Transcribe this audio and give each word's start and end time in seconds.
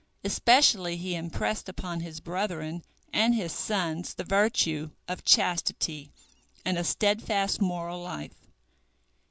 Especially 0.23 0.97
he 0.97 1.13
impressed 1.13 1.69
upon 1.69 1.99
his 1.99 2.19
brethren 2.19 2.81
and 3.13 3.35
his 3.35 3.51
sons 3.51 4.15
the 4.15 4.23
virtue 4.23 4.89
of 5.07 5.23
chastity 5.23 6.09
and 6.65 6.75
a 6.75 6.83
steadfast 6.83 7.61
moral 7.61 8.01
life. 8.01 8.47